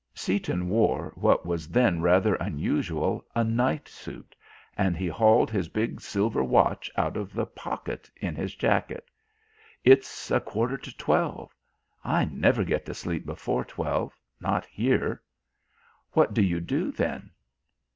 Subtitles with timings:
[0.15, 4.35] Seaton wore, what was then rather unusual, a night suit,
[4.75, 9.11] and he hauled his big silver watch out of the pocket in his jacket.
[9.83, 11.53] "It's a quarter to twelve.
[12.03, 15.21] I never get to sleep before twelve not here."
[16.13, 17.29] "What do you do, then?"